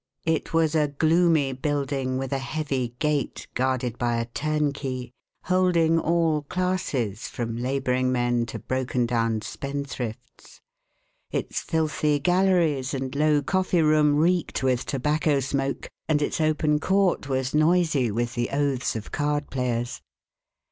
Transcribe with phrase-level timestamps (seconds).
[0.25, 5.11] It was a gloomy building with a heavy gate, guarded by a turnkey,
[5.43, 10.59] holding all classes, from laboring men to broken down spendthrifts.
[11.29, 17.29] Its filthy galleries, and low coffee room reeked with tobacco smoke and its open court
[17.29, 20.01] was noisy with the oaths of card players.